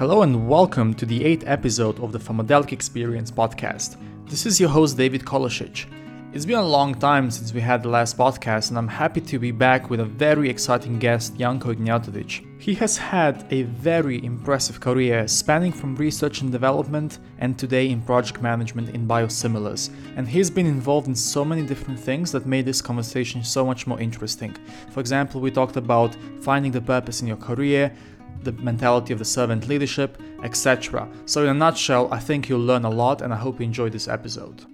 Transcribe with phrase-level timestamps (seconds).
[0.00, 3.98] Hello and welcome to the eighth episode of the Pharmadelic Experience podcast.
[4.24, 5.84] This is your host David Kolosic.
[6.32, 9.38] It's been a long time since we had the last podcast, and I'm happy to
[9.38, 12.62] be back with a very exciting guest, Janko Ignjatovic.
[12.62, 18.00] He has had a very impressive career spanning from research and development and today in
[18.00, 22.64] project management in biosimilars, and he's been involved in so many different things that made
[22.64, 24.56] this conversation so much more interesting.
[24.92, 27.94] For example, we talked about finding the purpose in your career,
[28.42, 31.08] the mentality of the servant leadership, etc.
[31.26, 33.92] So, in a nutshell, I think you'll learn a lot, and I hope you enjoyed
[33.92, 34.64] this episode.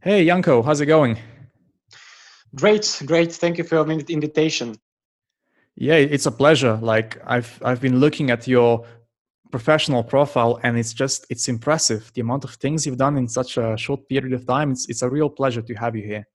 [0.00, 1.18] Hey, Janko, how's it going?
[2.54, 3.32] Great, great.
[3.32, 4.76] Thank you for your invitation.
[5.74, 6.78] Yeah, it's a pleasure.
[6.80, 8.86] Like I've I've been looking at your
[9.50, 13.56] professional profile and it's just it's impressive the amount of things you've done in such
[13.58, 14.70] a short period of time.
[14.70, 16.26] It's it's a real pleasure to have you here.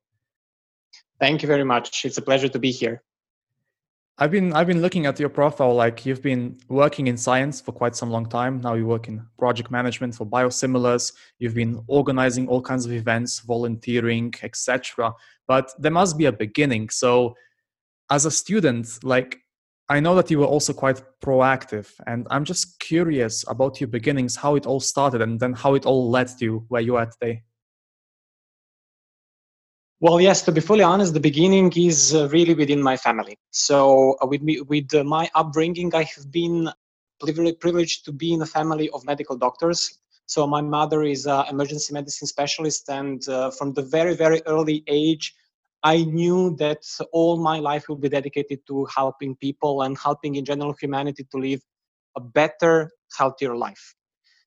[1.22, 2.04] Thank you very much.
[2.04, 3.04] It's a pleasure to be here.
[4.18, 7.72] I've been I've been looking at your profile like you've been working in science for
[7.72, 8.60] quite some long time.
[8.60, 11.14] Now you work in project management for biosimilars.
[11.38, 15.14] You've been organizing all kinds of events, volunteering, etc.
[15.48, 16.90] But there must be a beginning.
[16.90, 17.36] So
[18.10, 19.38] as a student, like
[19.90, 24.36] I know that you were also quite proactive and I'm just curious about your beginnings,
[24.36, 27.44] how it all started and then how it all led to where you are today.
[30.02, 30.42] Well, yes.
[30.44, 33.38] To be fully honest, the beginning is uh, really within my family.
[33.52, 36.70] So, uh, with me, with uh, my upbringing, I have been
[37.20, 40.00] privileged to be in a family of medical doctors.
[40.26, 43.24] So, my mother is an emergency medicine specialist, and
[43.56, 45.36] from the very, very early age,
[45.84, 50.46] I knew that all my life will be dedicated to helping people and helping in
[50.46, 51.62] general humanity to live
[52.18, 53.94] a better, healthier life.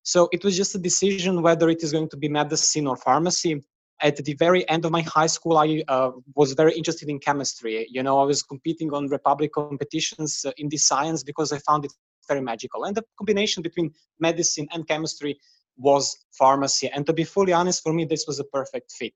[0.02, 3.62] So it was just a decision whether it is going to be medicine or pharmacy
[4.00, 7.86] at the very end of my high school, I uh, was very interested in chemistry.
[7.90, 11.84] You know, I was competing on republic competitions uh, in this science because I found
[11.84, 11.92] it
[12.28, 12.84] very magical.
[12.84, 15.38] And the combination between medicine and chemistry
[15.76, 16.88] was pharmacy.
[16.88, 19.14] And to be fully honest, for me, this was a perfect fit.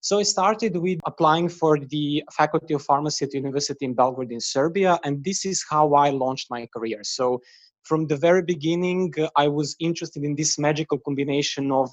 [0.00, 4.30] So I started with applying for the Faculty of Pharmacy at the University in Belgrade
[4.30, 7.00] in Serbia, and this is how I launched my career.
[7.02, 7.40] So
[7.82, 11.90] from the very beginning, uh, I was interested in this magical combination of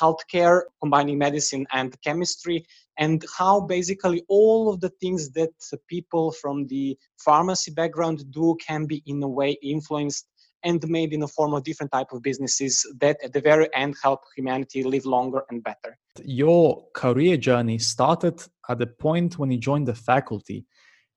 [0.00, 2.64] healthcare, combining medicine and chemistry,
[2.98, 5.50] and how basically all of the things that
[5.88, 10.26] people from the pharmacy background do can be in a way influenced
[10.64, 13.96] and made in a form of different type of businesses that at the very end
[14.02, 15.98] help humanity live longer and better.
[16.24, 20.64] Your career journey started at the point when you joined the faculty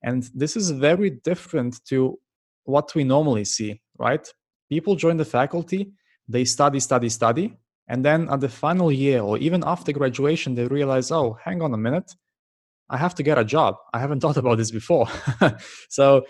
[0.03, 2.19] and this is very different to
[2.63, 4.27] what we normally see right?
[4.69, 5.91] People join the faculty
[6.27, 7.55] they study study study
[7.88, 11.73] and then at the final year or even after graduation, they realize, oh, hang on
[11.73, 12.12] a minute,
[12.90, 13.75] I have to get a job.
[13.94, 15.07] I haven't thought about this before.
[15.90, 16.25] so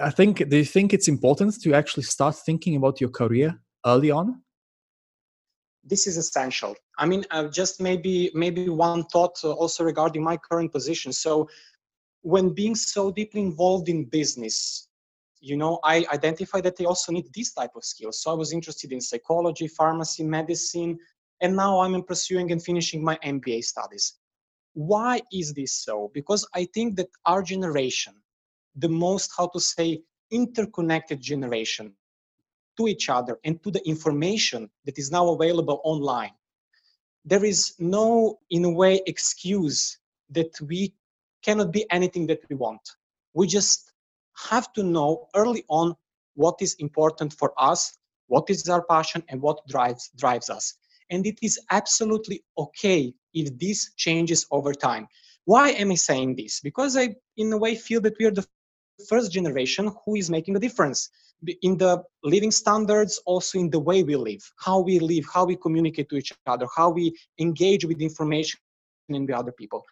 [0.00, 4.10] I think, do you think it's important to actually start thinking about your career early
[4.10, 4.42] on?
[5.86, 6.74] This is essential.
[6.98, 11.12] I mean, uh, just maybe maybe one thought uh, also regarding my current position.
[11.12, 11.46] So,
[12.22, 14.88] when being so deeply involved in business,
[15.44, 18.20] you know i identified that they also need this type of skills.
[18.20, 20.98] So i was interested in psychology pharmacy medicine
[21.40, 24.14] and now i'm pursuing and finishing my mba studies.
[24.72, 26.10] Why is this so?
[26.14, 28.14] Because i think that our generation
[28.76, 31.94] the most how to say interconnected generation
[32.76, 36.34] to each other and to the information that is now available online
[37.24, 39.98] there is no in a way excuse
[40.30, 40.92] that we
[41.42, 42.80] cannot be anything that we want.
[43.32, 43.92] We just
[44.36, 45.94] have to know early on
[46.34, 47.96] what is important for us,
[48.26, 50.74] what is our passion, and what drives drives us.
[51.10, 55.06] And it is absolutely okay if this changes over time.
[55.44, 56.60] Why am I saying this?
[56.60, 58.46] Because I, in a way, feel that we are the
[59.08, 61.10] first generation who is making a difference
[61.62, 65.56] in the living standards, also in the way we live, how we live, how we
[65.56, 68.58] communicate to each other, how we engage with information
[69.10, 69.84] and the other people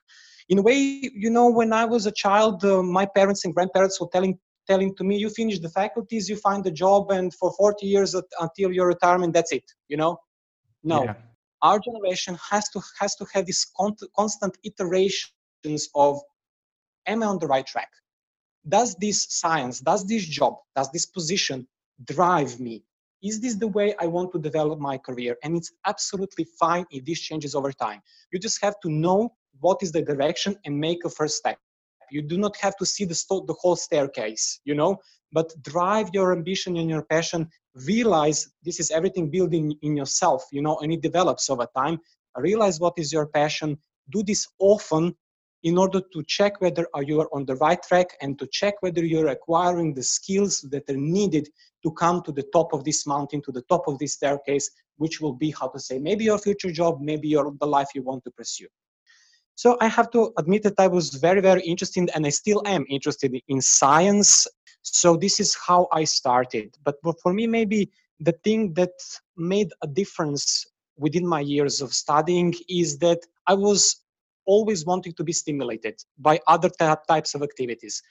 [0.49, 0.77] in a way
[1.15, 4.95] you know when i was a child uh, my parents and grandparents were telling telling
[4.95, 8.73] to me you finish the faculties you find a job and for 40 years until
[8.73, 10.19] your retirement that's it you know?
[10.85, 11.05] No.
[11.05, 11.15] Yeah.
[11.63, 16.21] our generation has to has to have this con- constant iterations of
[17.07, 17.91] am i on the right track?
[18.69, 21.67] Does this science does this job does this position
[22.05, 22.85] drive me?
[23.23, 25.37] Is this the way i want to develop my career?
[25.43, 28.01] And it's absolutely fine if this changes over time.
[28.33, 29.21] You just have to know
[29.61, 31.59] what is the direction and make a first step.
[32.11, 33.15] You do not have to see the,
[33.47, 34.99] the whole staircase you know
[35.33, 37.49] but drive your ambition and your passion.
[37.87, 41.99] Realize this is everything building in yourself you know and it develops over time.
[42.37, 43.79] Realize what is your passion.
[44.11, 45.15] Do this often
[45.63, 49.05] in order to check whether you are on the right track and to check whether
[49.05, 51.49] you're acquiring the skills that are needed
[51.85, 55.21] to come to the top of this mountain, to the top of this staircase, which
[55.21, 58.23] will be, how to say, maybe your future job, maybe your, the life you want
[58.25, 58.67] to pursue.
[59.55, 62.85] So I have to admit that I was very, very interested, and I still am
[62.89, 64.47] interested in science.
[64.83, 66.77] So this is how I started.
[66.85, 67.91] But for me, maybe
[68.21, 68.93] the thing that
[69.37, 70.67] made a difference
[70.97, 74.03] within my years of studying is that I was
[74.47, 76.71] always wanting to be stimulated by other
[77.09, 78.03] types of activities.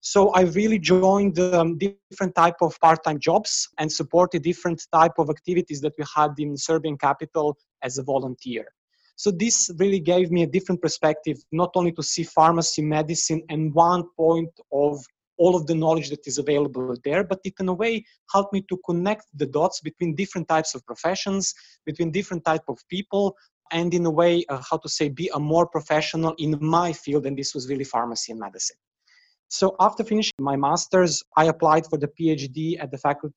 [0.00, 5.30] So I really joined um, different type of part-time jobs and supported different type of
[5.30, 8.66] activities that we had in Serbian capital as a volunteer.
[9.16, 13.72] So this really gave me a different perspective, not only to see pharmacy, medicine, and
[13.72, 15.04] one point of
[15.36, 18.64] all of the knowledge that is available there, but it in a way helped me
[18.68, 21.54] to connect the dots between different types of professions,
[21.86, 23.36] between different type of people,
[23.72, 27.26] and in a way, uh, how to say, be a more professional in my field,
[27.26, 28.76] and this was really pharmacy and medicine.
[29.48, 33.34] So after finishing my master's, I applied for the PhD at the Faculty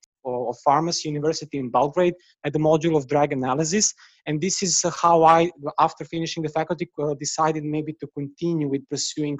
[0.48, 2.14] of Pharmacy University in Belgrade
[2.44, 3.94] at the module of drug analysis.
[4.26, 8.88] And this is how I, after finishing the faculty, uh, decided maybe to continue with
[8.88, 9.38] pursuing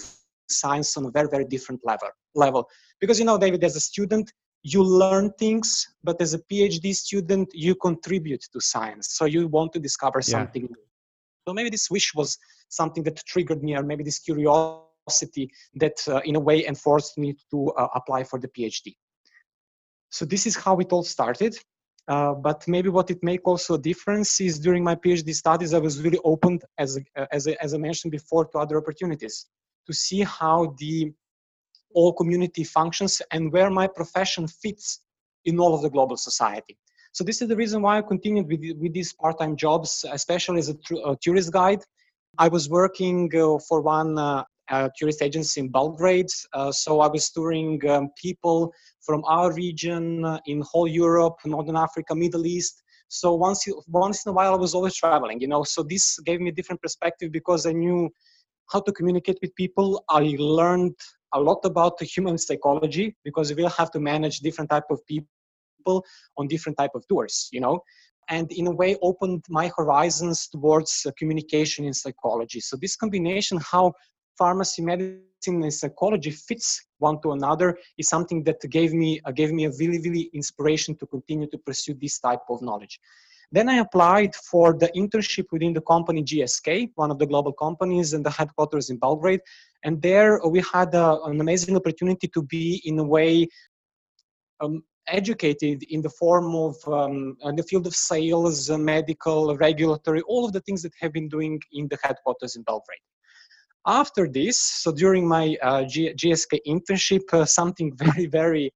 [0.48, 2.08] science on a very, very different level.
[2.34, 2.68] level.
[3.00, 4.32] Because, you know, David, as a student,
[4.62, 9.10] you learn things, but as a PhD student, you contribute to science.
[9.12, 10.76] So you want to discover something yeah.
[11.46, 12.36] So maybe this wish was
[12.68, 17.36] something that triggered me, or maybe this curiosity that, uh, in a way, enforced me
[17.50, 18.94] to uh, apply for the PhD.
[20.10, 21.56] So this is how it all started.
[22.08, 25.78] Uh, but maybe what it make also a difference is during my PhD studies, I
[25.78, 26.98] was really opened, as,
[27.30, 29.46] as, as I mentioned before, to other opportunities
[29.86, 31.12] to see how the
[31.94, 35.00] all community functions and where my profession fits
[35.44, 36.78] in all of the global society.
[37.12, 40.68] So this is the reason why I continued with, with these part-time jobs, especially as
[40.68, 41.82] a, a tourist guide.
[42.38, 44.44] I was working uh, for one uh, uh,
[44.98, 46.30] tourist agency in Belgrade.
[46.52, 51.76] Uh, so I was touring um, people from our region uh, in whole Europe, Northern
[51.76, 52.82] Africa, Middle East.
[53.08, 55.64] So once, once in a while, I was always traveling, you know.
[55.64, 58.10] So this gave me a different perspective because I knew
[58.70, 60.04] how to communicate with people.
[60.10, 60.94] I learned
[61.34, 65.00] a lot about the human psychology because we will have to manage different type of
[65.06, 66.04] people
[66.36, 67.80] on different type of tours, you know,
[68.28, 72.60] and in a way opened my horizons towards uh, communication in psychology.
[72.60, 73.94] So this combination, how
[74.38, 79.52] pharmacy, medicine, and psychology fits one to another, is something that gave me uh, gave
[79.52, 83.00] me a really really inspiration to continue to pursue this type of knowledge.
[83.50, 88.12] Then I applied for the internship within the company GSK, one of the global companies
[88.12, 89.40] and the headquarters in Belgrade.
[89.84, 93.48] And there we had a, uh, an amazing opportunity to be in a way
[94.60, 100.52] um, educated in the form of um, the field of sales, medical, regulatory, all of
[100.52, 103.00] the things that have been doing in the headquarters in Belgrade.
[103.88, 108.70] After this, so during my uh, G- GSK internship, uh, something very, very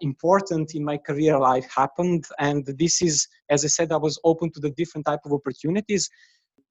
[0.00, 2.24] important in my career life happened.
[2.38, 6.08] And this is as i said i was open to the different type of opportunities.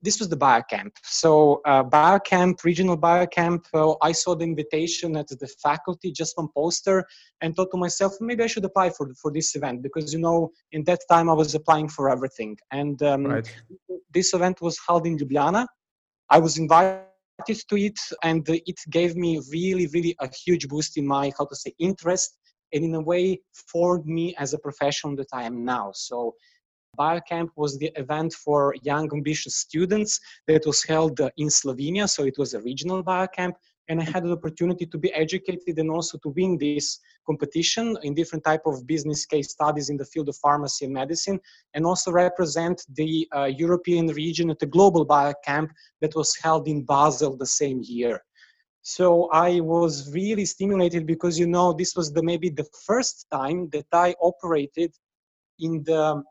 [0.02, 0.92] This was the biocamp.
[1.04, 6.50] So uh, biocamp regional biocamp uh, i saw the invitation at the faculty just one
[6.56, 7.06] poster
[7.42, 10.52] and thought to myself maybe i should apply for, for this event because you know
[10.72, 12.58] in that time i was applying for everything.
[12.72, 13.62] And um, right.
[14.14, 15.68] this event was held in ljubljana.
[16.32, 17.09] I was invited
[17.46, 21.56] to it and it gave me really really a huge boost in my how to
[21.56, 22.38] say interest
[22.74, 25.92] and in a way formed me as a professional that I am now.
[25.94, 26.36] So
[26.98, 32.10] Biocamp was the event for young ambitious students that was held in Slovenia.
[32.10, 33.54] So it was a regional biocamp.
[33.90, 38.14] And I had the opportunity to be educated and also to win this competition in
[38.14, 41.40] different type of business case studies in the field of pharmacy and medicine,
[41.74, 45.70] and also represent the uh, European region at the global biocamp
[46.02, 48.24] that was held in Basel the same year.
[48.82, 53.70] So I was really stimulated because you know this was the maybe the first time
[53.70, 54.94] that I operated
[55.60, 56.24] in the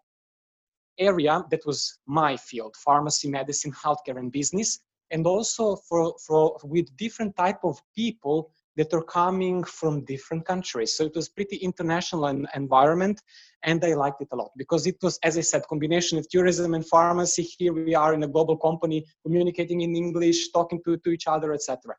[0.99, 6.97] area that was my field, pharmacy, medicine, healthcare, and business, and also for, for with
[6.97, 10.97] different type of people that are coming from different countries.
[10.97, 13.21] So it was pretty international environment,
[13.65, 16.75] and I liked it a lot because it was, as I said, combination of tourism
[16.75, 17.43] and pharmacy.
[17.43, 21.53] Here we are in a global company, communicating in English, talking to, to each other,
[21.53, 21.95] etc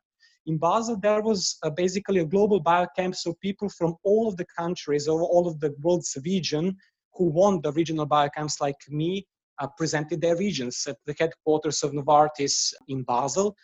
[0.46, 4.46] in Basel, there was uh, basically a global biocamp, so people from all of the
[4.56, 6.76] countries or all of the world's region
[7.14, 9.26] who won the regional biocamps like me
[9.60, 13.54] Uh, presented their regions at the headquarters of Novartis in Basel.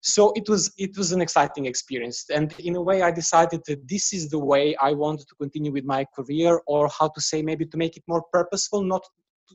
[0.00, 3.86] So it was it was an exciting experience, and in a way, I decided that
[3.88, 7.40] this is the way I wanted to continue with my career, or how to say
[7.40, 9.04] maybe to make it more purposeful, not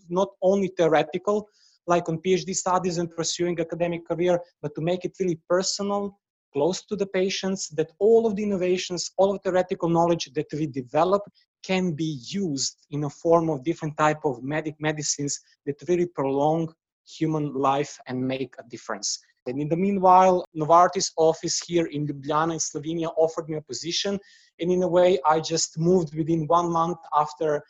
[0.08, 1.38] not only theoretical,
[1.86, 6.18] like on PhD studies and pursuing academic career, but to make it really personal,
[6.54, 10.48] close to the patients, that all of the innovations, all of the theoretical knowledge that
[10.54, 11.24] we develop
[11.64, 16.74] can be used in a form of different type of medic medicines that really prolong
[17.06, 19.20] human life and make a difference.
[19.46, 24.20] And in the meanwhile, Novartis office here in Ljubljana in Slovenia offered me a position.
[24.60, 27.64] And in a way, I just moved within one month after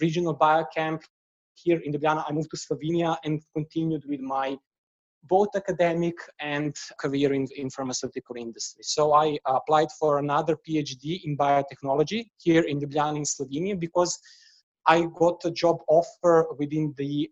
[0.00, 1.02] regional biocamp
[1.54, 2.24] here in Ljubljana.
[2.26, 4.56] I moved to Slovenia and continued with my
[5.24, 8.82] both academic and career in, in pharmaceutical industry.
[8.82, 14.18] So I applied for another PhD in biotechnology here in Ljubljana in Slovenia because
[14.86, 17.30] I got a job offer within the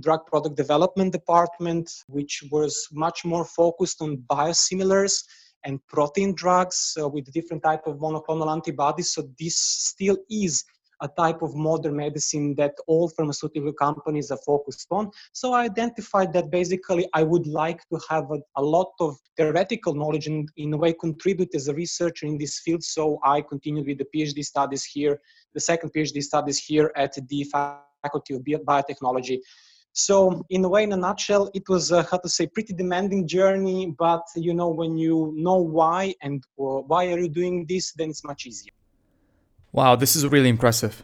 [0.00, 5.22] drug product development department, which was much more focused on biosimilars
[5.64, 9.12] and protein drugs uh, with different type of monoclonal antibodies.
[9.12, 10.64] So this still is
[11.02, 15.10] a type of modern medicine that all pharmaceutical companies are focused on.
[15.32, 19.94] So I identified that basically I would like to have a, a lot of theoretical
[19.94, 22.82] knowledge and in a way contribute as a researcher in this field.
[22.82, 25.20] So I continued with the PhD studies here,
[25.54, 29.40] the second PhD studies here at the Faculty of Biotechnology.
[29.98, 33.26] So in a way, in a nutshell, it was uh, how to say pretty demanding
[33.26, 33.94] journey.
[33.98, 38.10] But you know, when you know why and uh, why are you doing this, then
[38.10, 38.75] it's much easier.
[39.76, 41.02] Wow, this is really impressive.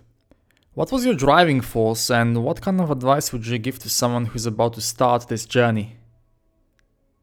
[0.73, 4.25] What was your driving force, and what kind of advice would you give to someone
[4.25, 5.99] who's about to start this journey?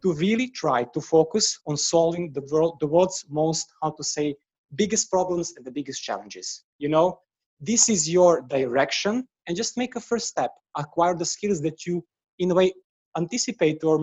[0.03, 4.35] To really try to focus on solving the world, the world's most, how to say,
[4.75, 6.65] biggest problems and the biggest challenges.
[6.77, 7.19] You know,
[7.59, 10.51] this is your direction, and just make a first step.
[10.77, 12.05] Acquire the skills that you,
[12.37, 12.73] in a way,
[13.17, 13.97] anticipate or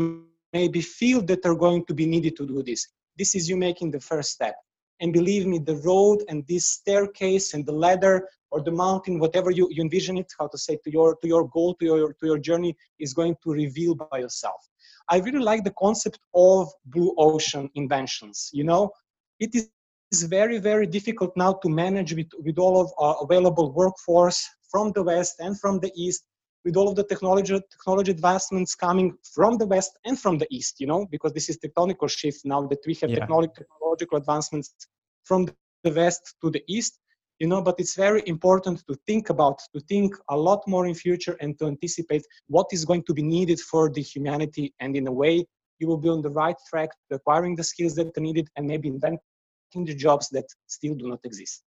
[0.53, 2.89] maybe feel that are going to be needed to do this.
[3.17, 4.57] This is you making the first step
[5.01, 9.51] and believe me, the road and this staircase and the ladder or the mountain, whatever
[9.51, 12.27] you, you envision it, how to say, to your, to your goal, to your, to
[12.27, 14.69] your journey, is going to reveal by yourself.
[15.09, 18.51] I really like the concept of blue ocean inventions.
[18.53, 18.91] You know,
[19.39, 24.49] it is very, very difficult now to manage with, with all of our available workforce
[24.71, 26.25] from the West and from the East,
[26.67, 30.81] with all of the technology, technology advancements coming from the West and from the East,
[30.81, 33.21] you know, because this is tectonical shift now that we have yeah.
[33.21, 34.75] technological advancements
[35.23, 35.47] from
[35.85, 36.99] the west to the east
[37.39, 40.95] you know but it's very important to think about to think a lot more in
[40.95, 45.07] future and to anticipate what is going to be needed for the humanity and in
[45.07, 45.35] a way
[45.79, 48.67] you will be on the right track to acquiring the skills that are needed and
[48.67, 51.63] maybe inventing the jobs that still do not exist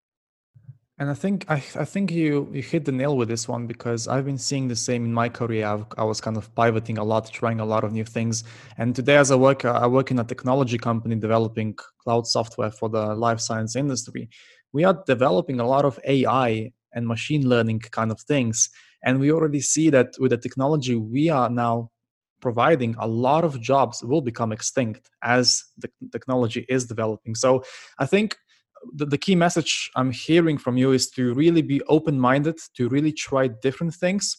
[0.99, 4.07] and I think I, I think you you hit the nail with this one because
[4.07, 5.65] I've been seeing the same in my career.
[5.65, 8.43] I've, i was kind of pivoting a lot, trying a lot of new things.
[8.77, 12.89] And today, as a worker, I work in a technology company developing cloud software for
[12.89, 14.29] the life science industry.
[14.73, 18.69] We are developing a lot of AI and machine learning kind of things,
[19.01, 21.91] and we already see that with the technology we are now
[22.41, 27.35] providing, a lot of jobs will become extinct as the technology is developing.
[27.35, 27.63] So
[27.97, 28.37] I think
[28.93, 32.89] the, the key message I'm hearing from you is to really be open minded, to
[32.89, 34.35] really try different things,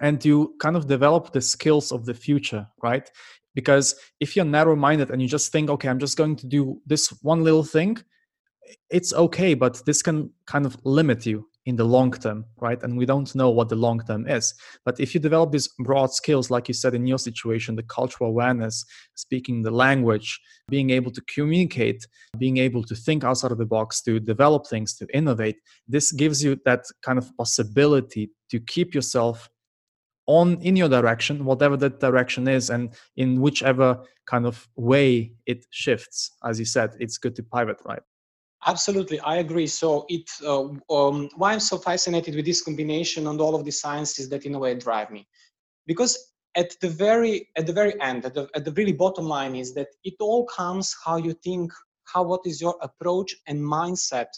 [0.00, 3.10] and to kind of develop the skills of the future, right?
[3.54, 6.80] Because if you're narrow minded and you just think, okay, I'm just going to do
[6.86, 7.98] this one little thing,
[8.90, 12.82] it's okay, but this can kind of limit you in the long term, right?
[12.82, 14.52] And we don't know what the long term is.
[14.84, 18.30] But if you develop these broad skills, like you said in your situation, the cultural
[18.30, 22.06] awareness, speaking the language, being able to communicate,
[22.38, 26.42] being able to think outside of the box, to develop things, to innovate, this gives
[26.42, 29.48] you that kind of possibility to keep yourself
[30.26, 35.66] on in your direction whatever that direction is and in whichever kind of way it
[35.70, 38.02] shifts as you said it's good to pivot right
[38.64, 39.66] Absolutely, I agree.
[39.66, 43.72] So it uh, um, why I'm so fascinated with this combination and all of the
[43.72, 45.26] sciences that in a way drive me,
[45.86, 46.16] because
[46.54, 49.74] at the very at the very end, at the, at the really bottom line is
[49.74, 51.72] that it all comes how you think,
[52.04, 54.28] how what is your approach and mindset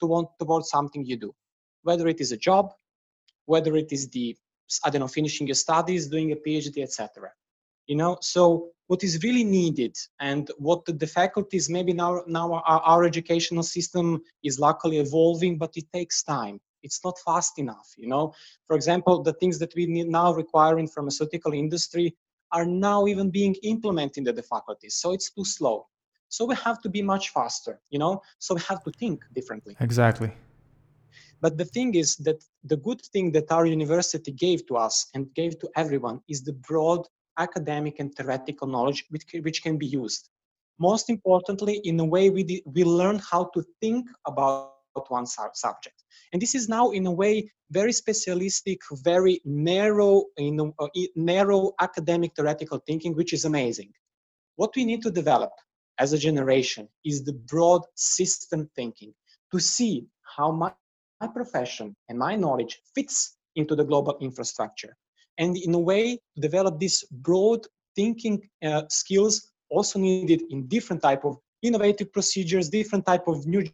[0.00, 1.34] to want towards something you do,
[1.82, 2.72] whether it is a job,
[3.44, 4.36] whether it is the
[4.84, 7.30] I don't know finishing your studies, doing a PhD, etc.
[7.86, 12.52] You know, so what is really needed and what the, the faculties maybe now now
[12.52, 16.60] our, our educational system is luckily evolving but it takes time.
[16.82, 18.32] It's not fast enough you know?
[18.66, 22.14] For example the things that we now require in pharmaceutical industry
[22.52, 25.86] are now even being implemented at the faculties so it's too slow.
[26.28, 28.22] So we have to be much faster you know?
[28.38, 29.76] So we have to think differently.
[29.80, 30.32] Exactly.
[31.40, 35.32] But the thing is that the good thing that our university gave to us and
[35.34, 37.06] gave to everyone is the broad
[37.38, 40.28] academic and theoretical knowledge which, which can be used.
[40.78, 44.72] Most importantly, in a way we, we learn how to think about
[45.08, 46.04] one subject.
[46.32, 52.32] And this is now, in a way, very specialistic, very narrow, in uh, narrow academic
[52.34, 53.92] theoretical thinking, which is amazing.
[54.56, 55.52] What we need to develop
[55.98, 59.12] as a generation is the broad system thinking
[59.52, 60.72] to see how my,
[61.20, 64.96] my profession and my knowledge fits into the global infrastructure.
[65.38, 71.02] And in a way, to develop these broad thinking uh, skills also needed in different
[71.02, 73.64] type of innovative procedures, different type of new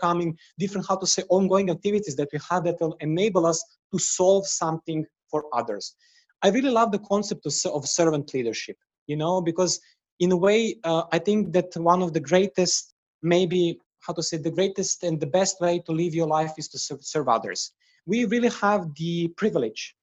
[0.00, 3.98] coming, different, how to say, ongoing activities that we have that will enable us to
[3.98, 5.94] solve something for others.
[6.42, 9.80] I really love the concept of, of servant leadership, you know, because
[10.20, 14.36] in a way, uh, I think that one of the greatest, maybe, how to say,
[14.36, 17.72] the greatest and the best way to live your life is to serve, serve others.
[18.06, 19.94] We really have the privilege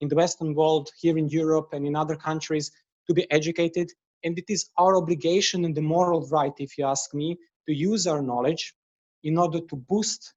[0.00, 2.70] in the Western world, here in Europe and in other countries,
[3.06, 3.90] to be educated.
[4.24, 8.06] And it is our obligation and the moral right, if you ask me, to use
[8.06, 8.74] our knowledge
[9.22, 10.34] in order to boost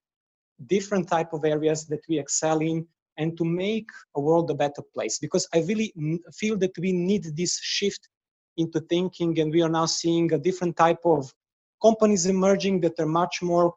[0.67, 2.85] different type of areas that we excel in
[3.17, 5.93] and to make a world a better place because i really
[6.33, 8.07] feel that we need this shift
[8.57, 11.31] into thinking and we are now seeing a different type of
[11.81, 13.73] companies emerging that are much more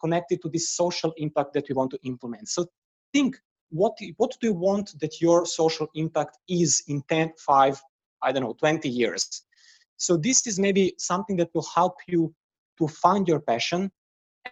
[0.00, 2.66] connected to this social impact that we want to implement so
[3.12, 3.36] think
[3.70, 7.82] what what do you want that your social impact is in 10 5
[8.22, 9.42] i don't know 20 years?
[9.96, 12.34] So this is maybe something that will help you
[12.78, 13.90] to find your passion.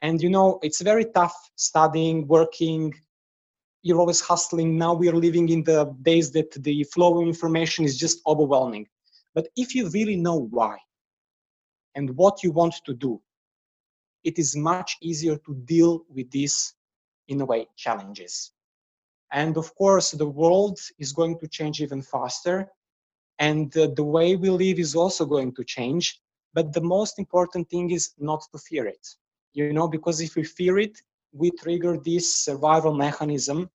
[0.02, 2.94] And you know it's very tough studying working.
[3.83, 4.78] You're always hustling.
[4.78, 8.88] Now we're living in the days that the flow of information is just overwhelming.
[9.35, 10.78] But if you really know why
[11.94, 13.21] and what you want to do
[14.25, 16.75] it is much easier to deal with these
[17.28, 18.52] in a way challenges
[19.35, 22.71] and of course the world is going to change even faster.
[23.41, 26.21] And the, way we live is also going to change.
[26.55, 29.05] But the most important thing is not to fear it.
[29.55, 31.00] You know because if we fear it
[31.33, 33.71] we trigger this survival mechanism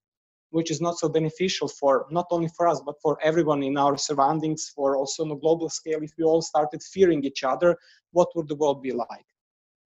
[0.51, 3.97] which is not so beneficial for not only for us but for everyone in our
[3.97, 7.77] surroundings for also on a global scale if we all started fearing each other
[8.11, 9.27] what would the world be like?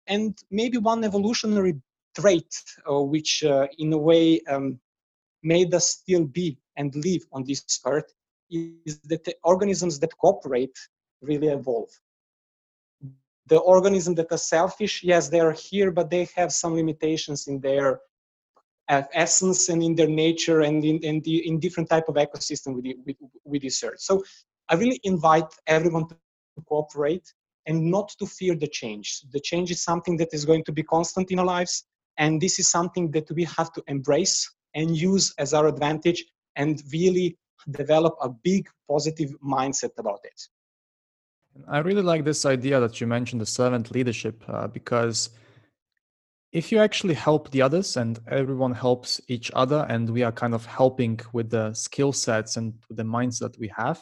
[0.06, 1.74] And maybe one evolutionary
[2.18, 2.52] trait
[2.90, 4.80] uh, which uh, in a way um,
[5.42, 8.12] made us still be and live on this earth
[8.50, 10.76] is that the organisms that cooperate
[11.22, 11.90] really evolve
[13.46, 17.60] the organisms that are selfish, yes, they are here, but they have some limitations in
[17.60, 18.00] their
[18.88, 22.74] uh, essence and in their nature and in, in, the, in different type of ecosystem
[22.74, 24.00] with, with this earth.
[24.00, 24.22] So
[24.68, 26.16] I really invite everyone to
[26.66, 27.32] cooperate
[27.66, 29.20] and not to fear the change.
[29.32, 31.84] The change is something that is going to be constant in our lives,
[32.18, 36.24] and this is something that we have to embrace and use as our advantage
[36.56, 37.36] and really
[37.70, 40.40] develop a big positive mindset about it.
[41.68, 45.30] I really like this idea that you mentioned the servant leadership uh, because
[46.52, 50.54] if you actually help the others and everyone helps each other and we are kind
[50.54, 54.00] of helping with the skill sets and the minds that we have,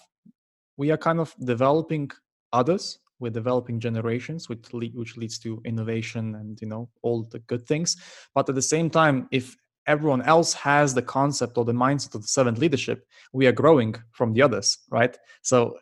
[0.77, 2.11] we are kind of developing
[2.53, 2.99] others.
[3.21, 7.67] We're developing generations, which, lead, which leads to innovation and you know all the good
[7.67, 7.97] things.
[8.35, 9.57] But at the same time, if
[9.95, 12.99] everyone else has the concept or the mindset of the servant leadership,
[13.33, 15.15] we are growing from the others, right?
[15.43, 15.77] So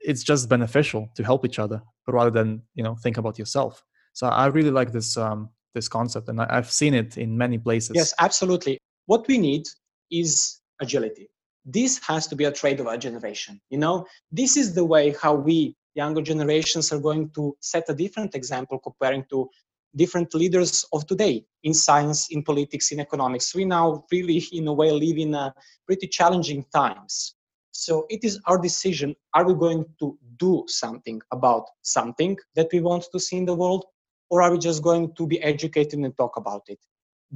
[0.00, 3.84] it's just beneficial to help each other rather than you know think about yourself.
[4.12, 5.40] So i really like this um,
[5.76, 7.92] this concept and i've seen it in many places.
[7.94, 8.74] Yes absolutely.
[9.06, 9.64] What we need
[10.10, 11.26] is agility.
[11.64, 13.96] This has to be a trait of our generation you know?
[14.40, 18.78] This is the way how we younger generations are going to set a different example
[18.78, 19.48] comparing to
[19.94, 24.72] different leaders of today in science in politics in economics we now really in a
[24.72, 25.54] way live in a
[25.86, 27.34] pretty challenging times
[27.72, 32.80] so it is our decision are we going to do something about something that we
[32.80, 33.84] want to see in the world,
[34.30, 36.80] or are we just going to be educated and talk about it?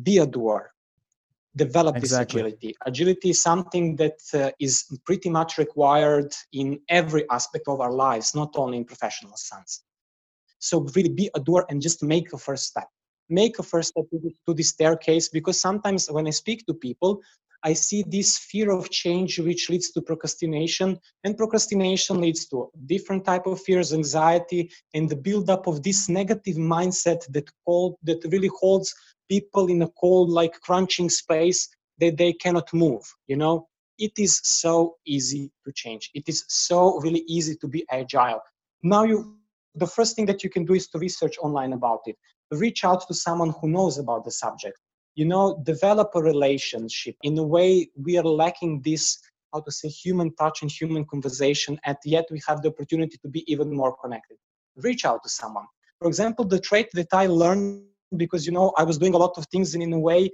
[0.02, 0.62] Be a doer.
[1.64, 2.42] Develop exactly.
[2.42, 2.76] this agility.
[2.84, 4.74] Agility is something that uh, is
[5.06, 9.82] pretty much required in every aspect of our lives, not only in professional sense.
[10.68, 12.88] So really be a doer and just make a first step
[13.28, 14.04] make a first step
[14.46, 17.20] to the staircase because sometimes when I speak to people,
[17.62, 23.24] I see this fear of change which leads to procrastination and procrastination leads to different
[23.24, 28.50] type of fears, anxiety and the buildup of this negative mindset that cold, that really
[28.60, 28.94] holds
[29.28, 33.66] people in a cold like crunching space that they cannot move, you know?
[33.98, 36.10] It is so easy to change.
[36.14, 38.42] It is so really easy to be agile.
[38.82, 39.38] Now you
[39.76, 42.16] the first thing that you can do is to research online about it.
[42.50, 44.78] Reach out to someone who knows about the subject.
[45.14, 49.18] You know develop a relationship in a way we are lacking this
[49.52, 53.28] how to say human touch and human conversation and yet we have the opportunity to
[53.28, 54.36] be even more connected.
[54.76, 55.64] Reach out to someone.
[56.00, 57.84] For example the trait that i learned
[58.16, 60.30] because you know i was doing a lot of things and in a way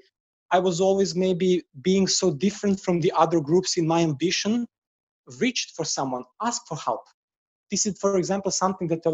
[0.51, 4.67] i was always maybe being so different from the other groups in my ambition
[5.41, 7.05] reached for someone ask for help
[7.73, 9.13] this is for example something that i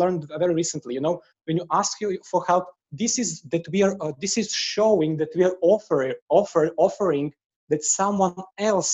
[0.00, 1.20] learned very recently you know?
[1.46, 2.64] When you ask you for help
[3.02, 7.32] this is that we are uh, this is showing that we are offer, offer offering
[7.70, 8.92] that someone else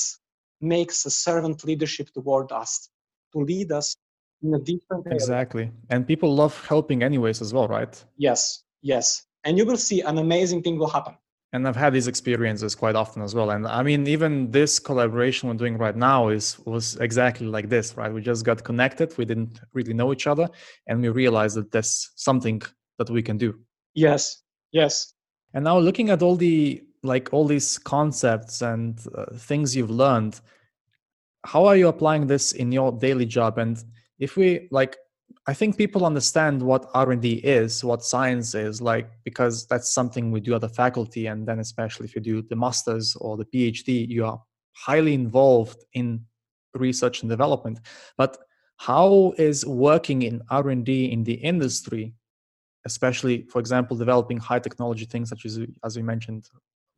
[0.60, 2.88] makes a servant leadership toward us
[3.32, 3.96] to lead us
[4.42, 5.64] in a different exactly.
[5.64, 5.92] Area.
[5.92, 7.94] and people love helping anyways as well right?
[8.16, 8.40] Yes
[8.82, 9.26] yes.
[9.44, 11.14] And you will see an amazing thing will happen
[11.56, 13.50] and i've had these experiences quite often as well.
[13.50, 17.96] And i mean even this collaboration we're doing right now is was exactly like this
[17.96, 18.12] right?
[18.12, 19.16] We just got connected.
[19.18, 20.48] We didn't really know each other.
[20.86, 22.60] And we realized that there's something
[22.98, 23.58] that we can do.
[23.94, 24.42] Yes.
[24.72, 25.14] Yes.
[25.54, 30.40] And now looking at all the like all these concepts and uh, things you've learned
[31.46, 33.58] how are you applying this in your daily job?
[33.58, 33.82] And
[34.18, 34.96] if we like
[35.46, 40.40] i think people understand what r&d is what science is like because that's something we
[40.40, 44.08] do at the faculty and then especially if you do the masters or the phd
[44.08, 44.40] you are
[44.76, 46.20] highly involved in
[46.78, 47.80] research and development.
[48.16, 48.38] But
[48.78, 52.12] how is working in r&d in the industry
[52.84, 56.50] especially for example developing high technology things such as as we mentioned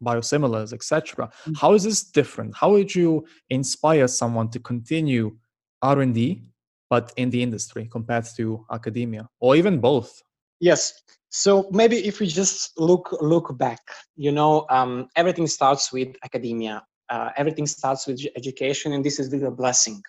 [0.02, 1.52] biosimilars etc mm-hmm.
[1.54, 2.56] how is this different?
[2.56, 5.36] How would you inspire someone to continue
[5.82, 6.42] r&d
[6.90, 10.22] but in the industry compared to academia or even both.
[10.60, 11.02] Yes.
[11.28, 13.80] So maybe if we just look look back
[14.16, 16.82] you know um, everything starts with academia.
[17.10, 20.02] Uh, everything starts with education and this is really a blessing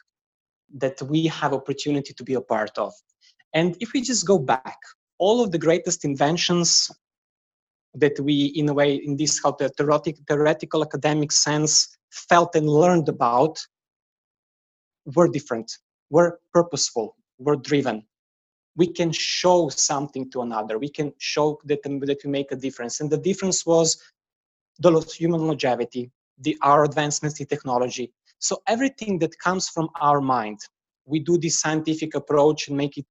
[0.75, 2.93] that we have opportunity to be a part of.
[3.53, 4.77] And if we just go back
[5.17, 6.91] all of the greatest inventions
[7.93, 12.69] that we in a way in this how the theoretic, theoretical academic sense felt and
[12.69, 13.59] learned about
[15.05, 15.71] were different
[16.09, 18.05] were purposeful we're driven.
[18.75, 20.77] We can show something to another.
[20.77, 22.99] We can show that, that we make a difference.
[22.99, 23.97] And the difference was
[24.79, 28.13] the human longevity the our advancements in technology.
[28.39, 30.59] So everything that comes from our mind
[31.05, 33.05] we do this scientific approach and make it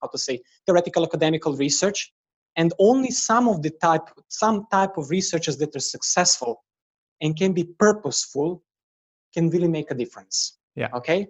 [0.00, 2.12] how to say theoretical academical research.
[2.56, 6.64] And only some of the type some type of researchers that are successful
[7.20, 8.64] and can be purposeful
[9.34, 10.58] can really make a difference.
[10.74, 10.88] Yeah.
[10.94, 11.28] Okay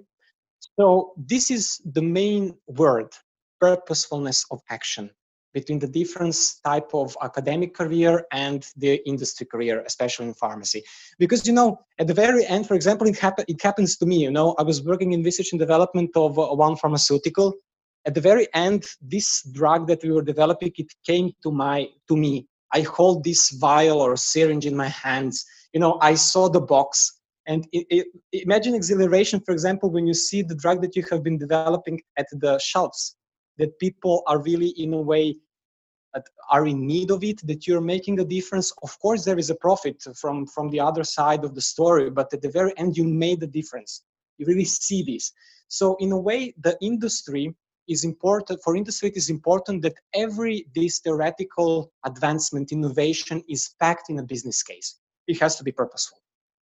[0.78, 3.12] so this is the main word
[3.60, 5.10] purposefulness of action
[5.52, 10.82] between the different type of academic career and the industry career especially in pharmacy.
[11.18, 14.18] Because you know at the very end for example it, happen, it happens to me
[14.22, 17.54] you know i was working in research and development of uh, one pharmaceutical.
[18.06, 22.16] At the very end this drug that we were developing it came to my to
[22.16, 22.46] me.
[22.72, 25.44] I hold this vial or syringe in my hands.
[25.72, 27.19] You know i saw the box
[27.50, 31.22] and it, it, imagine exhilaration for example when you see the drug that you have
[31.24, 33.16] been developing at the shelves
[33.58, 35.36] that people are really in a way
[36.50, 38.72] are in need of it that you're making a difference.
[38.82, 42.32] Of course there is a profit from from the other side of the story but
[42.34, 43.92] at the very end you made a difference.
[44.38, 45.32] You really see this.
[45.68, 47.54] So in a way the industry
[47.94, 54.10] is important for industry it is important that every this theoretical advancement innovation is packed
[54.10, 54.88] in a business case.
[55.26, 56.18] It has to be purposeful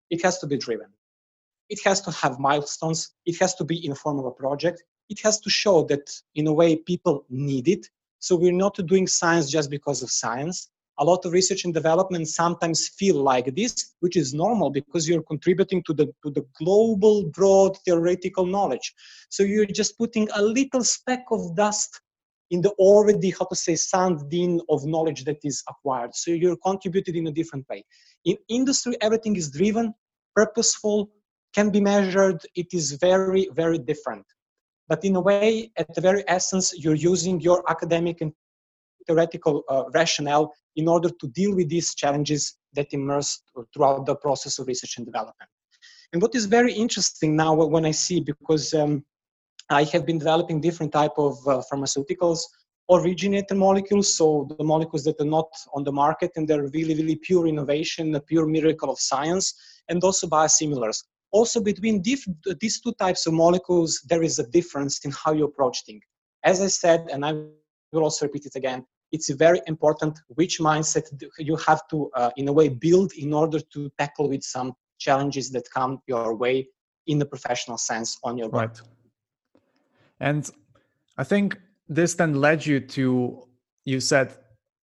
[0.09, 0.87] it has to be driven.
[1.69, 3.13] It has to have milestones.
[3.25, 4.83] It has to be in form of a project.
[5.09, 7.87] It has to show that in a way people need it.
[8.19, 10.69] So we're not doing science just because of science.
[10.99, 15.21] A lot of research and development sometimes feel like this which is normal because you're
[15.21, 18.93] contributing to the to the global broad theoretical knowledge.
[19.29, 22.01] So you're just putting a little speck of dust
[22.51, 26.15] in the already how to say sand dune of knowledge that is acquired.
[26.15, 27.83] So you're contributed in a different way.
[28.25, 29.93] In industry everything is driven
[30.35, 31.09] purposeful
[31.53, 32.39] can be measured.
[32.55, 34.25] It is very very different.
[34.87, 38.31] But in a way at the very essence you're using your academic and
[39.07, 43.27] theoretical uh, rationale in order to deal with these challenges that emerge
[43.73, 45.49] throughout the process of research and development.
[46.13, 49.03] And what is very interesting now when I see, because um,
[49.69, 52.39] I have been developing different type of uh, pharmaceuticals,
[52.89, 57.17] originator molecules, so the molecules that are not on the market and they're really, really
[57.17, 59.53] pure innovation, a pure miracle of science,
[59.89, 61.03] and also biosimilars.
[61.31, 62.27] Also between diff-
[62.61, 66.01] these two types of molecules, there is a difference in how you approach things.
[66.43, 67.33] As I said, and I
[67.91, 71.05] will also repeat it again, it's very important which mindset
[71.39, 75.49] you have to uh, in a way build in order to tackle with some challenges
[75.51, 76.67] that come your way
[77.07, 78.81] in the professional sense on your right
[80.19, 80.49] and
[81.17, 83.43] i think this then led you to
[83.85, 84.35] you said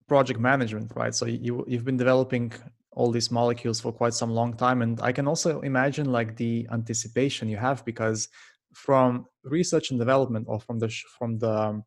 [0.07, 2.53] project management right so you you've been developing
[2.93, 6.67] all these molecules for quite some long time and i can also imagine like the
[6.73, 8.29] anticipation you have because
[8.73, 11.83] from research and development or from the from the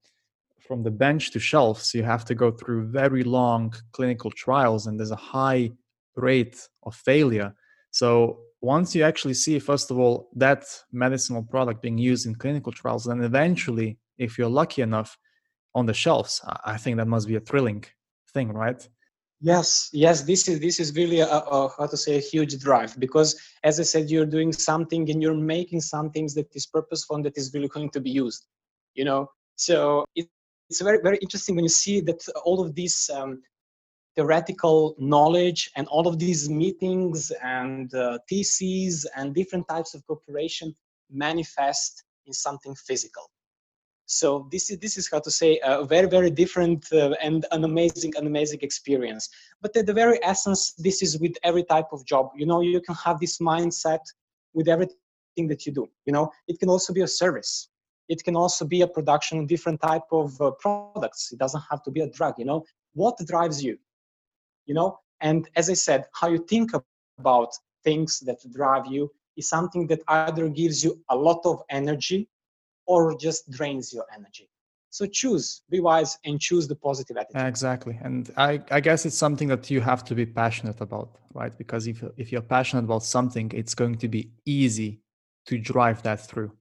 [0.72, 4.98] from the bench to shelves, you have to go through very long clinical trials, and
[4.98, 5.72] there's a high
[6.16, 7.54] rate of failure.
[7.90, 12.72] So once you actually see, first of all, that medicinal product being used in clinical
[12.72, 15.18] trials, then eventually, if you're lucky enough,
[15.74, 17.86] on the shelves, I think that must be a thrilling
[18.34, 18.88] thing, right?
[19.40, 23.00] Yes, yes, this is this is really a, a, how to say a huge drive
[23.00, 27.26] because as I said, you're doing something and you're making something that is purposeful and
[27.26, 28.46] that is really going to be used.
[28.94, 30.28] You know, so it,
[30.70, 33.42] it's very very interesting when you see that all of these um,
[34.16, 40.76] theoretical knowledge and all of these meetings and uh, theses and different types of cooperation
[41.10, 43.30] manifest in something physical.
[44.06, 47.64] So this is this is how to say a very very different uh, and an
[47.64, 49.30] amazing an amazing experience.
[49.62, 52.32] But at the very essence this is with every type of job.
[52.36, 54.04] You know you can have this mindset
[54.54, 55.88] with everything that you do.
[56.06, 57.70] You know it can also be a service.
[58.10, 61.32] It can also be a production of different type of uh, products.
[61.32, 62.66] It doesn't have to be a drug you know.
[62.94, 63.78] What drives you
[64.72, 64.90] you know
[65.30, 66.72] and as i said how you think
[67.20, 67.52] about
[67.88, 69.04] things that drive you
[69.38, 72.28] is something that either gives you a lot of energy
[72.86, 74.50] or just drains your energy.
[74.90, 77.48] So choose, be wise, and choose the positive attitude.
[77.48, 81.58] Exactly, and I, I guess it's something that you have to be passionate about, right?
[81.58, 85.00] Because if if you're passionate about something, it's going to be easy
[85.46, 86.52] to drive that through.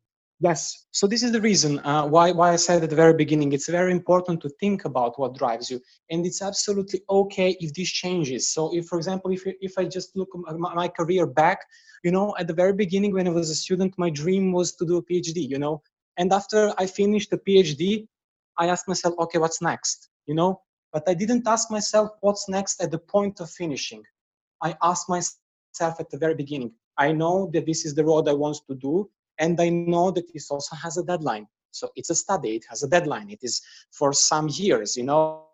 [0.43, 0.87] Yes.
[0.93, 3.69] So this is the reason uh, why why I said at the very beginning it's
[3.69, 5.79] very important to think about what drives you,
[6.11, 8.49] and it's absolutely okay if this changes.
[8.49, 11.59] So if, for example, if if I just look my, career back,
[12.03, 14.87] you know, at the very beginning when I was a student, my dream was to
[14.87, 15.47] do a PhD.
[15.47, 15.83] You know,
[16.17, 18.09] and after I finished the PhD,
[18.57, 20.09] I asked myself, okay, what's next?
[20.27, 24.03] You know, but I didn't ask myself what's next at the point of finishing.
[24.63, 26.73] I asked myself at the very beginning.
[26.97, 30.33] I know that this is the road I want to do, and I know that
[30.33, 31.47] this also has a deadline.
[31.73, 35.47] So it's a study, it has a deadline, it is for some years, you know.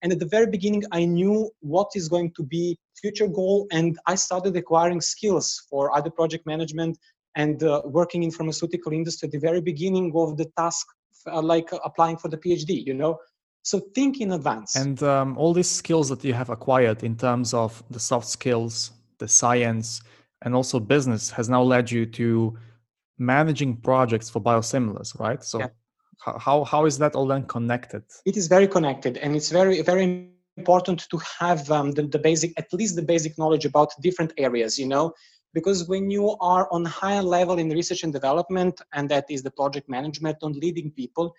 [0.00, 3.98] And at the very beginning, I knew what is going to be future goal, and
[4.06, 6.96] I started acquiring skills for other project management,
[7.38, 10.86] and uh, working in pharmaceutical industry at the very beginning of the task
[11.26, 13.18] uh, like applying for the phd you know
[13.62, 17.54] so think in advance and um, all these skills that you have acquired in terms
[17.54, 20.02] of the soft skills the science
[20.42, 22.56] and also business has now led you to
[23.18, 25.42] managing projects for biosimilars right?
[25.42, 25.68] So yeah.
[26.38, 28.02] how, how is that all then connected?
[28.24, 32.52] It is very connected and it's very very important to have um, the, the basic
[32.58, 35.12] at least the basic knowledge about different areas you know?
[35.54, 39.50] Because when you are on higher level in research and development and that is the
[39.50, 41.34] project management on leading people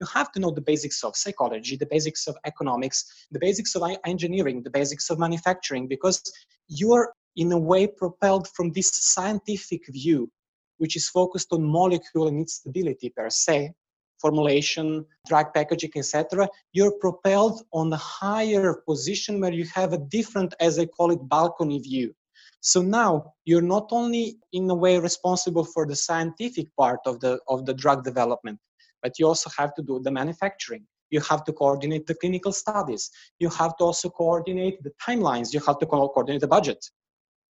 [0.00, 3.82] you have to know the basics of psychology the basics of economics the basics of
[4.04, 6.22] engineering the basics of manufacturing because
[6.68, 10.30] you're in a way propelled from this scientific view
[10.80, 13.72] which is focused on molecule and its stability per se
[14.20, 20.54] formulation drug packaging etc you're propelled on a higher position where you have a different
[20.60, 22.14] as i call it balcony view
[22.60, 27.40] so now you're not only in a way responsible for the scientific part of the
[27.48, 28.58] of the drug development,
[29.02, 30.86] but you also have to do the manufacturing.
[31.10, 33.10] You have to coordinate the clinical studies.
[33.38, 35.54] You have to also coordinate the timelines.
[35.54, 36.84] You have to coordinate the budget.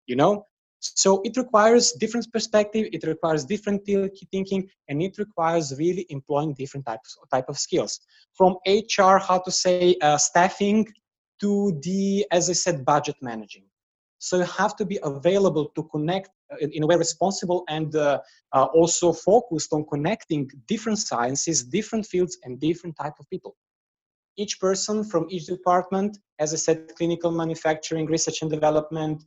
[0.07, 0.47] You know,
[0.81, 2.89] so it requires different perspective.
[2.93, 8.01] It requires different thinking, and it requires really employing different types type of skills,
[8.33, 10.87] from HR, how to say, uh, staffing,
[11.41, 13.65] to the, as I said, budget managing.
[14.19, 18.21] So you have to be available to connect uh, in a way responsible and uh,
[18.53, 23.57] uh, also focused on connecting different sciences, different fields, and different type of people.
[24.37, 29.25] Each person from each department, as I said, clinical manufacturing, research and development,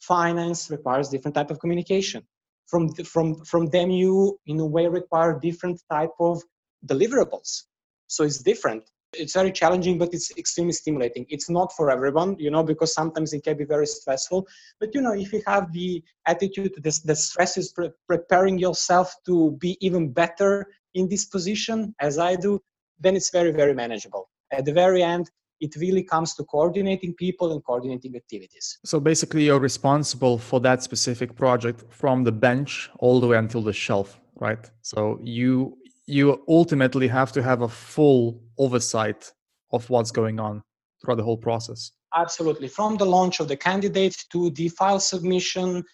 [0.00, 2.22] finance requires different type of communication.
[2.66, 6.42] From, from, from them, you in a way require different type of
[6.86, 7.64] deliverables.
[8.06, 8.84] So it's different
[9.14, 13.32] it's very challenging but it's extremely stimulating it's not for everyone you know because sometimes
[13.32, 14.46] it can be very stressful
[14.78, 19.14] but you know if you have the attitude that the stress is pre- preparing yourself
[19.24, 22.60] to be even better in this position as i do
[23.00, 27.52] then it's very very manageable at the very end it really comes to coordinating people
[27.52, 28.78] and coordinating activities.
[28.84, 33.62] So basically, you're responsible for that specific project from the bench all the way until
[33.62, 34.70] the shelf, right?
[34.82, 39.32] So you you ultimately have to have a full oversight
[39.72, 40.62] of what's going on
[41.00, 41.92] throughout the whole process.
[42.14, 42.66] Absolutely.
[42.66, 45.84] From the launch of the candidate to the file submission,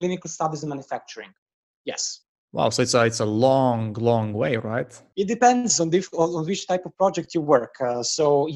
[0.00, 1.32] clinical studies and manufacturing.
[1.84, 2.20] Yes.
[2.52, 4.92] Wow, so it's a it's a long, long way, right?
[5.16, 7.74] It depends on, the, on which type of project you work.
[7.80, 8.46] Uh, so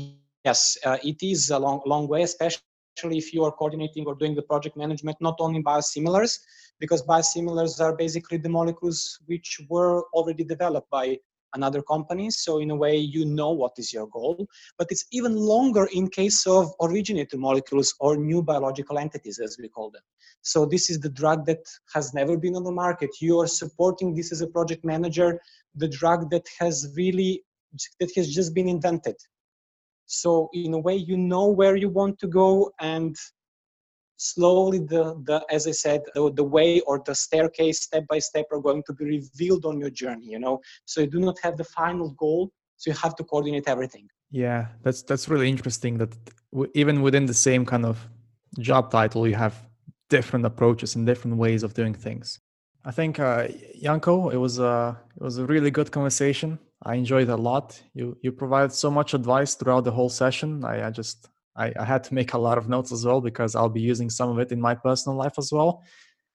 [0.46, 4.34] yes, uh, it is a long, long way, especially if you are coordinating or doing
[4.34, 6.38] the project management not only biosimilars,
[6.80, 11.18] because biosimilars are basically the molecules which were already developed by
[11.54, 12.30] another company.
[12.30, 14.46] So in a way, you know what is your goal,
[14.78, 19.68] but it's even longer in case of originator molecules or new biological entities, as we
[19.68, 20.02] call them.
[20.42, 23.10] So this is the drug that has never been on the market.
[23.20, 25.40] You are supporting this as a project manager,
[25.74, 27.42] the drug that has really
[28.00, 29.16] that has just been invented.
[30.06, 33.16] So in a way, you know where you want to go and
[34.16, 38.46] slowly the, the as i said the, the way or the staircase step by step
[38.50, 40.60] are going to be revealed on your journey you know?
[40.84, 44.08] So you do not have the final goal so you have to coordinate everything.
[44.30, 46.16] Yeah that's that's really interesting that
[46.52, 48.08] w- even within the same kind of
[48.58, 49.54] job title you have
[50.08, 52.38] different approaches and different ways of doing things.
[52.84, 53.48] I think uh
[53.82, 58.16] janko it was a it was a really good conversation i enjoyed a lot you
[58.22, 62.04] you provided so much advice throughout the whole session i, I just I, I had
[62.04, 64.52] to make a lot of notes as well because I'll be using some of it
[64.52, 65.82] in my personal life as well.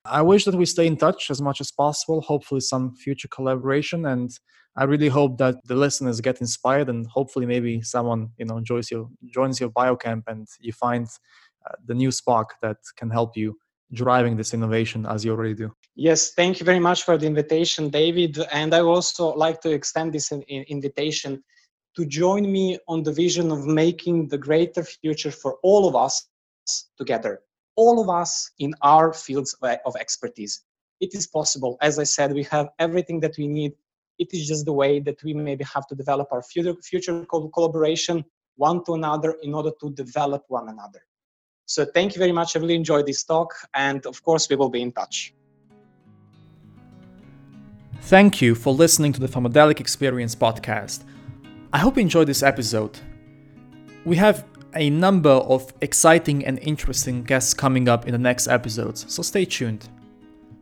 [0.03, 4.07] I wish that we stay in touch as much as possible, hopefully, some future collaboration.
[4.07, 4.31] And
[4.75, 8.89] I really hope that the listeners get inspired and hopefully, maybe someone you know joins
[8.89, 11.07] your, joins your biocamp and you find
[11.67, 13.57] uh, the new spark that can help you
[13.93, 15.71] driving this innovation as you already do.
[15.95, 18.39] Yes, thank you very much for the invitation, David.
[18.51, 21.43] And I also like to extend this in, in invitation
[21.97, 26.29] to join me on the vision of making the greater future for all of us
[26.97, 27.41] together,
[27.75, 30.63] all of us in our fields of expertise.
[31.01, 31.77] It is possible.
[31.81, 33.73] As I said, we have everything that we need.
[34.17, 38.23] It is just the way that we maybe have to develop our future, future collaboration
[38.55, 41.01] one to another in order to develop one another.
[41.65, 42.55] So thank you very much.
[42.55, 43.53] I really enjoyed this talk.
[43.73, 45.33] And of course, we will be in touch.
[48.05, 51.03] Thank you for listening to the Pharmadelic Experience podcast.
[51.71, 52.99] I hope you enjoyed this episode.
[54.03, 54.43] We have
[54.75, 59.45] a number of exciting and interesting guests coming up in the next episodes, so stay
[59.45, 59.87] tuned.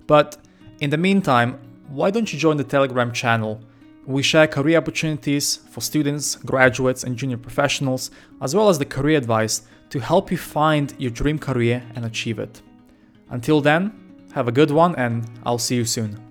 [0.05, 0.37] But
[0.81, 3.61] in the meantime, why don't you join the Telegram channel?
[4.05, 9.17] We share career opportunities for students, graduates, and junior professionals, as well as the career
[9.17, 12.61] advice to help you find your dream career and achieve it.
[13.29, 13.93] Until then,
[14.33, 16.28] have a good one, and I'll see you soon.